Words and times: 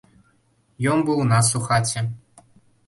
Ён 0.93 0.97
быў 1.11 1.23
у 1.27 1.29
нас 1.35 1.47
у 1.61 1.65
хаце. 1.69 1.99